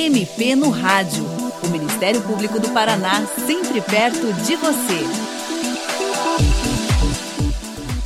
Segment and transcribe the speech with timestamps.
[0.00, 1.22] MP no Rádio.
[1.62, 5.04] O Ministério Público do Paraná, sempre perto de você.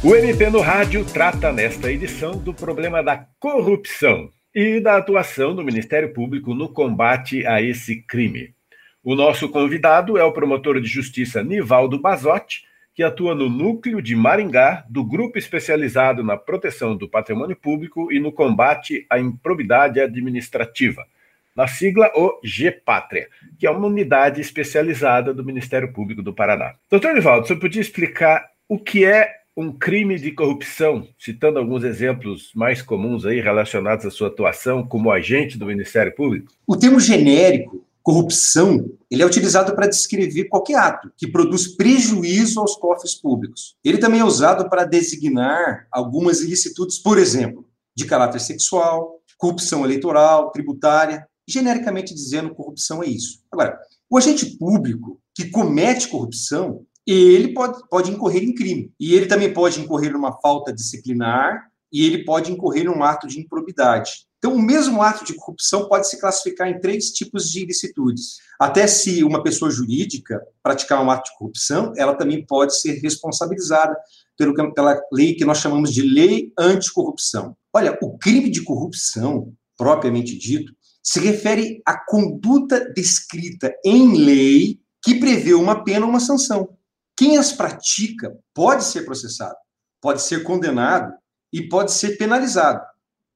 [0.02, 5.62] O MP no Rádio trata nesta edição do problema da corrupção e da atuação do
[5.62, 8.52] Ministério Público no combate a esse crime.
[9.00, 14.16] O nosso convidado é o promotor de justiça Nivaldo Bazotti, que atua no núcleo de
[14.16, 21.06] Maringá do Grupo Especializado na Proteção do Patrimônio Público e no combate à improbidade administrativa,
[21.54, 26.74] na sigla o GPátria, que é uma unidade especializada do Ministério Público do Paraná.
[26.90, 32.50] Doutor Nivaldo, você podia explicar o que é um crime de corrupção, citando alguns exemplos
[32.54, 36.52] mais comuns aí relacionados à sua atuação como agente do Ministério Público?
[36.66, 42.76] O termo genérico corrupção, ele é utilizado para descrever qualquer ato que produz prejuízo aos
[42.76, 43.76] cofres públicos.
[43.82, 47.64] Ele também é usado para designar algumas ilicitudes, por exemplo,
[47.96, 53.40] de caráter sexual, corrupção eleitoral, tributária, genericamente dizendo corrupção é isso.
[53.50, 53.78] Agora,
[54.10, 58.92] o agente público que comete corrupção, ele pode, pode incorrer em crime.
[58.98, 63.40] E ele também pode incorrer numa falta disciplinar e ele pode incorrer num ato de
[63.40, 64.26] improbidade.
[64.38, 68.36] Então, o mesmo ato de corrupção pode se classificar em três tipos de ilicitudes.
[68.60, 73.96] Até se uma pessoa jurídica praticar um ato de corrupção, ela também pode ser responsabilizada
[74.36, 77.56] pelo, pela lei que nós chamamos de lei anticorrupção.
[77.72, 80.74] Olha, o crime de corrupção, propriamente dito,
[81.04, 86.76] se refere à conduta descrita em lei que prevê uma pena ou uma sanção.
[87.16, 89.54] Quem as pratica pode ser processado,
[90.00, 91.12] pode ser condenado
[91.52, 92.80] e pode ser penalizado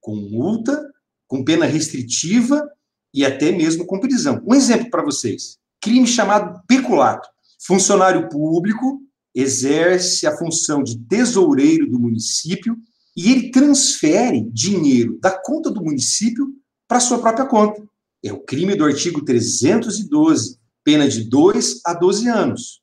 [0.00, 0.88] com multa
[1.28, 2.66] com pena restritiva
[3.14, 4.42] e até mesmo com prisão.
[4.44, 7.28] Um exemplo para vocês: crime chamado peculato.
[7.60, 9.00] Funcionário público
[9.34, 12.76] exerce a função de tesoureiro do município
[13.16, 16.48] e ele transfere dinheiro da conta do município
[16.88, 17.86] para sua própria conta.
[18.24, 22.82] É o crime do artigo 312, pena de 2 a 12 anos.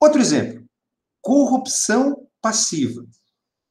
[0.00, 0.64] Outro exemplo:
[1.20, 3.06] corrupção passiva.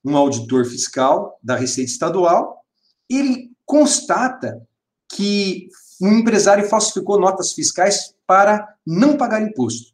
[0.05, 2.63] Um auditor fiscal da Receita Estadual,
[3.09, 4.65] ele constata
[5.11, 5.67] que
[6.01, 9.93] um empresário falsificou notas fiscais para não pagar imposto.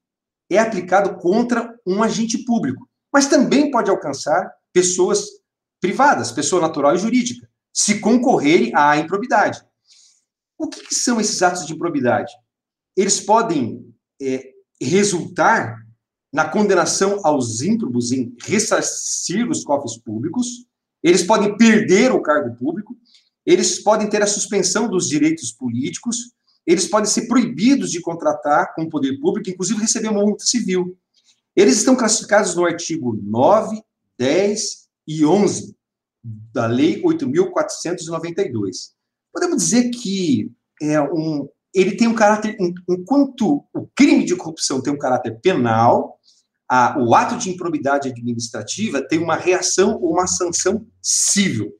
[0.49, 5.25] é aplicado contra um agente público, mas também pode alcançar pessoas
[5.79, 9.61] privadas, pessoa natural e jurídica, se concorrerem à improbidade.
[10.57, 12.31] O que, que são esses atos de improbidade?
[12.97, 13.85] Eles podem
[14.19, 15.77] é, resultar
[16.33, 20.65] na condenação aos ímprobos em ressarcir os cofres públicos,
[21.03, 22.97] eles podem perder o cargo público,
[23.45, 26.33] eles podem ter a suspensão dos direitos políticos,
[26.65, 30.97] eles podem ser proibidos de contratar com o poder público, inclusive receber uma multa civil.
[31.55, 33.81] Eles estão classificados no artigo 9,
[34.17, 35.73] 10 e 11
[36.53, 38.91] da Lei 8.492.
[39.31, 40.51] Podemos dizer que
[40.81, 41.47] é um,
[41.77, 42.57] ele tem um caráter,
[42.89, 46.17] enquanto o crime de corrupção tem um caráter penal,
[46.69, 51.71] a, o ato de improbidade administrativa tem uma reação ou uma sanção civil.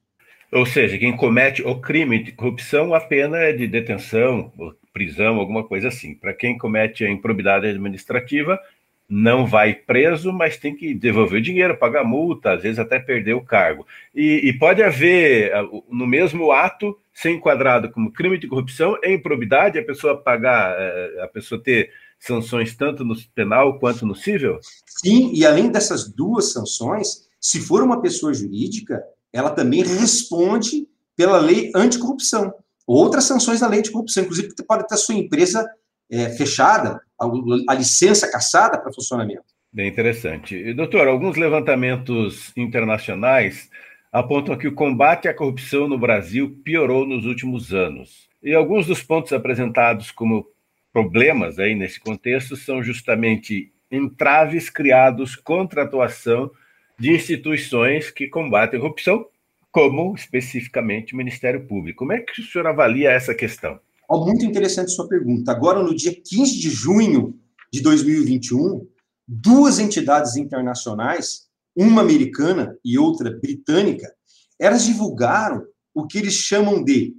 [0.52, 4.50] Ou seja, quem comete o crime de corrupção, a pena é de detenção,
[4.94, 6.14] prisão, alguma coisa assim.
[6.14, 8.58] Para quem comete a improbidade administrativa,
[9.08, 13.32] não vai preso, mas tem que devolver o dinheiro, pagar multa, às vezes até perder
[13.32, 13.86] o cargo.
[14.14, 15.50] E, e, pode haver,
[15.90, 21.22] no mesmo ato, ser enquadrado como crime de corrupção e improbidade, a pessoa pagar, eh,
[21.22, 21.90] a pessoa ter
[22.20, 24.58] sanções tanto no penal quanto no civil?
[24.86, 29.00] Sim, e além dessas duas sanções, Se for uma pessoa jurídica,
[29.32, 32.52] ela também responde pela lei anticorrupção.
[32.84, 35.64] Outras sanções da lei anticorrupção, inclusive pode ter a sua empresa
[36.10, 39.44] é, fechada, a, a licença caçada para funcionamento.
[39.72, 40.72] Bem interessante.
[40.72, 43.70] Doutor, alguns levantamentos internacionais
[44.10, 48.28] apontam que o combate à corrupção no Brasil piorou nos últimos anos.
[48.42, 50.46] E alguns dos pontos apresentados como
[50.92, 56.50] problemas aí nesse contexto são justamente entraves criados contra a atuação
[56.98, 59.26] de instituições que combatem a corrupção,
[59.70, 61.98] como especificamente o Ministério Público.
[61.98, 63.78] Como é que o senhor avalia essa questão?
[64.10, 65.52] Oh, muito interessante sua pergunta.
[65.52, 67.38] Agora, no dia 15 de junho
[67.70, 68.88] de 2021,
[69.26, 71.46] duas entidades internacionais,
[71.76, 74.10] uma americana e outra britânica,
[74.58, 75.62] elas divulgaram
[75.94, 77.14] o que eles chamam de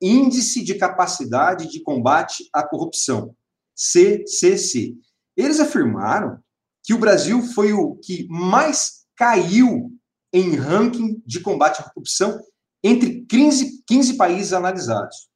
[0.00, 3.34] Índice de Capacidade de Combate à Corrupção,
[3.74, 4.94] CCC.
[5.36, 6.38] Eles afirmaram
[6.84, 9.90] que o Brasil foi o que mais caiu
[10.32, 12.38] em ranking de combate à corrupção
[12.84, 15.28] entre 15, 15 países analisados.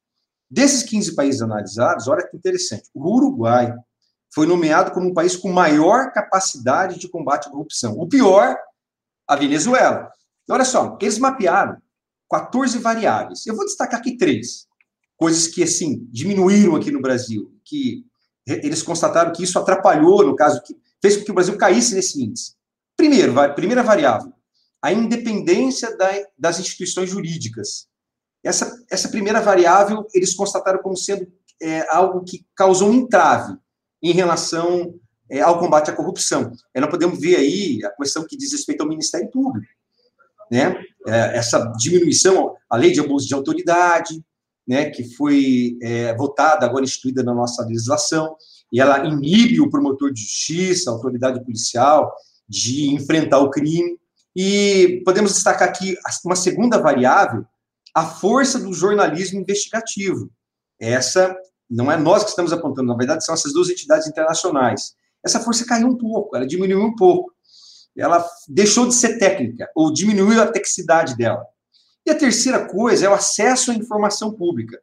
[0.53, 3.73] Desses 15 países analisados, olha que interessante, o Uruguai
[4.31, 7.97] foi nomeado como o país com maior capacidade de combate à corrupção.
[7.97, 8.55] O pior,
[9.27, 10.11] a Venezuela.
[10.47, 11.81] E olha só, eles mapearam
[12.29, 13.47] 14 variáveis.
[13.47, 14.67] Eu vou destacar aqui três
[15.17, 18.05] coisas que, assim, diminuíram aqui no Brasil, que
[18.45, 22.23] eles constataram que isso atrapalhou, no caso, que fez com que o Brasil caísse nesse
[22.23, 22.53] índice.
[22.95, 24.31] Primeiro, primeira variável,
[24.79, 27.87] a independência da, das instituições jurídicas.
[28.43, 31.27] Essa, essa primeira variável, eles constataram como sendo
[31.61, 33.57] é, algo que causou um entrave
[34.01, 34.93] em relação
[35.29, 36.51] é, ao combate à corrupção.
[36.73, 39.65] É, nós podemos ver aí a questão que diz respeito ao Ministério Público
[40.53, 40.75] né?
[41.07, 44.23] É, essa diminuição, a lei de abuso de autoridade,
[44.67, 48.35] né, que foi é, votada, agora instituída na nossa legislação,
[48.71, 52.13] e ela inibe o promotor de justiça, a autoridade policial,
[52.47, 53.97] de enfrentar o crime.
[54.35, 57.45] E podemos destacar aqui uma segunda variável,
[57.93, 60.31] a força do jornalismo investigativo.
[60.79, 61.35] Essa
[61.69, 64.93] não é nós que estamos apontando, na verdade, são essas duas entidades internacionais.
[65.25, 67.33] Essa força caiu um pouco, ela diminuiu um pouco
[68.01, 71.45] ela deixou de ser técnica, ou diminuiu a tecnicidade dela.
[72.05, 74.79] E a terceira coisa é o acesso à informação pública.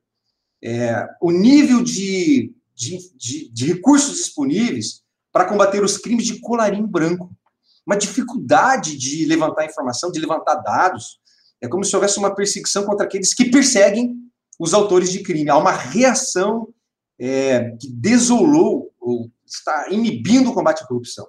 [0.62, 5.02] É, o nível de, de, de, de recursos disponíveis
[5.32, 7.30] para combater os crimes de colarinho branco.
[7.86, 11.19] Uma dificuldade de levantar informação, de levantar dados.
[11.60, 14.16] É como se houvesse uma perseguição contra aqueles que perseguem
[14.58, 15.50] os autores de crime.
[15.50, 16.68] Há uma reação
[17.18, 21.26] é, que desolou, ou está inibindo o combate à corrupção.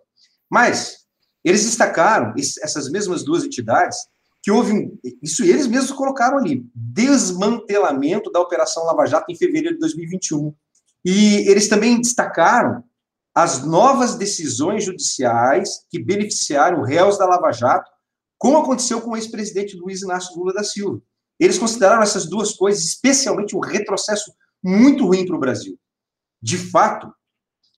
[0.50, 1.06] Mas,
[1.44, 3.98] eles destacaram, essas mesmas duas entidades,
[4.44, 4.92] que houve,
[5.22, 10.54] isso eles mesmos colocaram ali, desmantelamento da Operação Lava Jato em fevereiro de 2021.
[11.06, 12.84] E eles também destacaram
[13.36, 17.90] as novas decisões judiciais que beneficiaram réus da Lava Jato,
[18.42, 21.00] como aconteceu com o ex-presidente Luiz Inácio Lula da Silva.
[21.40, 24.34] Eles consideraram essas duas coisas, especialmente um retrocesso
[24.64, 25.78] muito ruim para o Brasil.
[26.42, 27.14] De fato,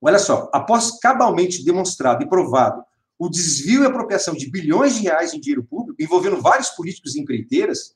[0.01, 2.81] olha só, após cabalmente demonstrado e provado
[3.19, 7.19] o desvio e apropriação de bilhões de reais em dinheiro público, envolvendo vários políticos e
[7.19, 7.94] empreiteiras,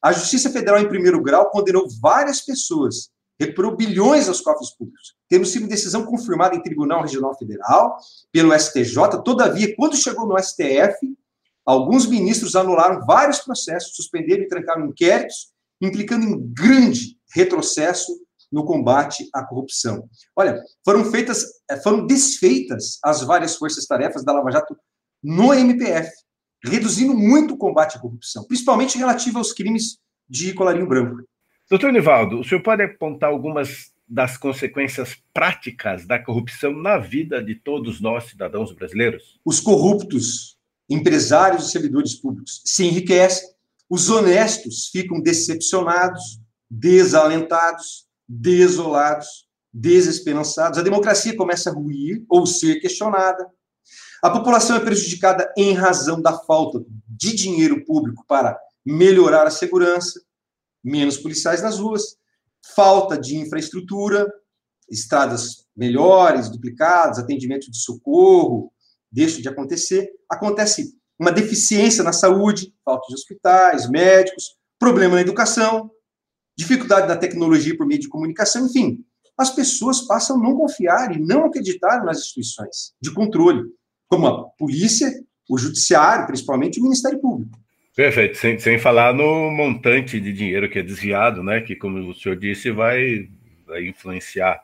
[0.00, 3.10] a Justiça Federal, em primeiro grau, condenou várias pessoas,
[3.40, 7.96] reprou bilhões aos cofres públicos, tendo sido decisão confirmada em Tribunal Regional Federal,
[8.30, 9.20] pelo STJ.
[9.24, 11.16] Todavia, quando chegou no STF,
[11.64, 18.12] alguns ministros anularam vários processos, suspenderam e trancaram inquéritos, implicando em grande retrocesso
[18.52, 20.08] no combate à corrupção.
[20.36, 24.76] Olha, foram feitas, eh, foram desfeitas as várias forças-tarefas da Lava Jato
[25.22, 26.10] no MPF,
[26.64, 29.98] reduzindo muito o combate à corrupção, principalmente relativo aos crimes
[30.28, 31.22] de colarinho branco.
[31.68, 37.54] Doutor Nivaldo, o senhor pode apontar algumas das consequências práticas da corrupção na vida de
[37.54, 39.40] todos nós, cidadãos brasileiros?
[39.44, 40.53] Os corruptos,
[40.88, 43.48] empresários e servidores públicos, se enriquecem,
[43.88, 50.78] os honestos ficam decepcionados, desalentados, desolados, desesperançados.
[50.78, 53.46] A democracia começa a ruir ou ser questionada.
[54.22, 60.20] A população é prejudicada em razão da falta de dinheiro público para melhorar a segurança,
[60.82, 62.16] menos policiais nas ruas,
[62.74, 64.26] falta de infraestrutura,
[64.90, 68.72] estradas melhores, duplicadas, atendimento de socorro,
[69.14, 70.10] deixa de acontecer.
[70.28, 75.90] Acontece uma deficiência na saúde, falta de hospitais, médicos, problema na educação,
[76.58, 78.98] dificuldade da tecnologia por meio de comunicação, enfim.
[79.38, 83.62] As pessoas passam a não confiar e não acreditar nas instituições de controle,
[84.08, 85.12] como a polícia,
[85.48, 87.58] o judiciário, principalmente o Ministério Público.
[87.96, 92.14] Perfeito, sem, sem falar no montante de dinheiro que é desviado, né, que, como o
[92.14, 93.28] senhor disse, vai,
[93.66, 94.60] vai influenciar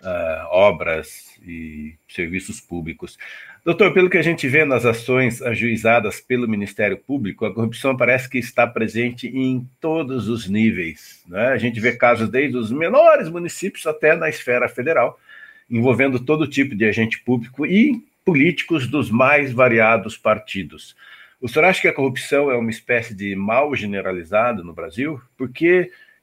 [0.00, 3.18] uh, obras e serviços públicos.
[3.62, 8.28] Doutor, pelo que a gente vê nas ações ajuizadas pelo Ministério Público, a corrupção parece
[8.28, 11.22] que está presente em todos os níveis.
[11.28, 11.48] Né?
[11.48, 15.20] A gente vê casos desde os menores municípios até na esfera federal,
[15.68, 20.96] envolvendo todo tipo de agente público e políticos dos mais variados partidos.
[21.38, 25.20] O senhor acha que a corrupção é uma espécie de mal generalizado no Brasil?
[25.36, 25.50] Por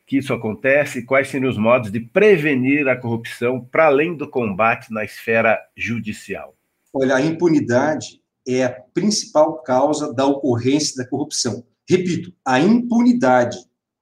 [0.06, 4.30] que, isso acontece e quais seriam os modos de prevenir a corrupção para além do
[4.30, 6.56] combate na esfera judicial?
[6.94, 11.64] Olha, a impunidade é a principal causa da ocorrência da corrupção.
[11.90, 13.58] Repito, a impunidade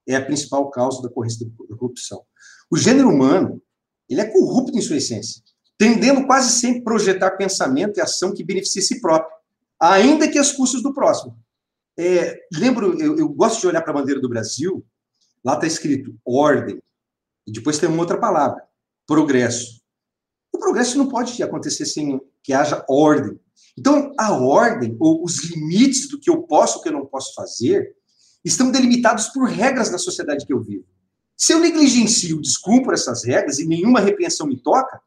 [0.07, 2.23] é a principal causa da ocorrência da corrupção.
[2.69, 3.61] O gênero humano,
[4.09, 5.41] ele é corrupto em sua essência,
[5.77, 9.35] tendendo quase sempre a projetar pensamento e ação que beneficie si próprio,
[9.79, 11.37] ainda que às custas do próximo.
[11.97, 14.85] É, lembro, eu, eu gosto de olhar para a bandeira do Brasil,
[15.43, 16.81] lá está escrito ordem,
[17.47, 18.63] e depois tem uma outra palavra,
[19.07, 19.81] progresso.
[20.53, 23.39] O progresso não pode acontecer sem que haja ordem.
[23.77, 27.05] Então, a ordem, ou os limites do que eu posso e o que eu não
[27.05, 27.95] posso fazer,
[28.43, 30.85] estão delimitados por regras na sociedade que eu vivo.
[31.37, 35.01] Se eu negligencio, descumpro essas regras e nenhuma repreensão me toca,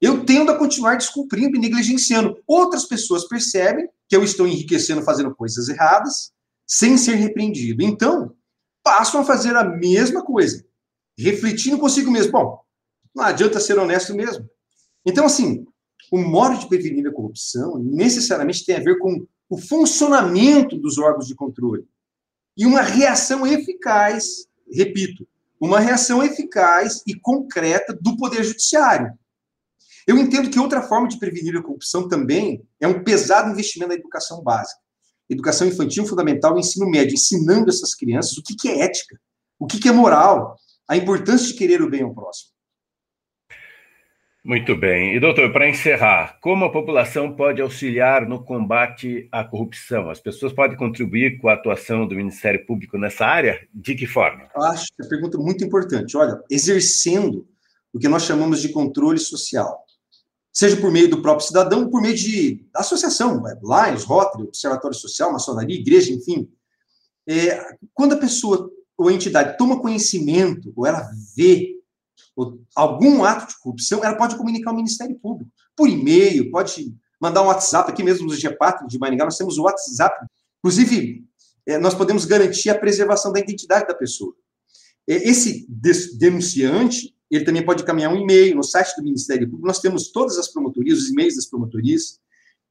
[0.00, 2.36] eu tendo a continuar descumprindo e negligenciando.
[2.46, 6.32] Outras pessoas percebem que eu estou enriquecendo fazendo coisas erradas,
[6.66, 7.82] sem ser repreendido.
[7.82, 8.34] Então,
[8.84, 10.64] passam a fazer a mesma coisa,
[11.18, 12.30] refletindo consigo mesmo.
[12.30, 12.60] Bom,
[13.14, 14.48] não adianta ser honesto mesmo.
[15.04, 15.66] Então, assim,
[16.12, 21.26] o modo de prevenir a corrupção necessariamente tem a ver com o funcionamento dos órgãos
[21.26, 21.86] de controle
[22.56, 25.26] e uma reação eficaz, repito,
[25.60, 29.12] uma reação eficaz e concreta do Poder Judiciário.
[30.06, 33.94] Eu entendo que outra forma de prevenir a corrupção também é um pesado investimento na
[33.94, 34.83] educação básica.
[35.28, 39.18] Educação infantil, fundamental e ensino médio, ensinando essas crianças o que é ética,
[39.58, 40.56] o que é moral,
[40.88, 42.54] a importância de querer o bem ao próximo.
[44.44, 45.16] Muito bem.
[45.16, 50.10] E, doutor, para encerrar, como a população pode auxiliar no combate à corrupção?
[50.10, 53.66] As pessoas podem contribuir com a atuação do Ministério Público nessa área?
[53.72, 54.46] De que forma?
[54.54, 56.14] Eu acho que é uma pergunta muito importante.
[56.14, 57.48] Olha, exercendo
[57.90, 59.83] o que nós chamamos de controle social,
[60.54, 65.76] seja por meio do próprio cidadão, por meio de associação, Lions, Rotary, Observatório Social, maçonaria,
[65.76, 66.48] igreja, enfim.
[67.26, 71.74] É, quando a pessoa ou a entidade toma conhecimento, ou ela vê
[72.74, 77.46] algum ato de corrupção, ela pode comunicar ao Ministério Público, por e-mail, pode mandar um
[77.46, 80.24] WhatsApp, aqui mesmo no G4 de Maringá, nós temos o WhatsApp,
[80.58, 81.24] inclusive,
[81.66, 84.34] é, nós podemos garantir a preservação da identidade da pessoa.
[85.08, 89.80] É, esse denunciante, ele também pode caminhar um e-mail no site do Ministério Público, nós
[89.80, 92.18] temos todas as promotorias, os e-mails das promotorias,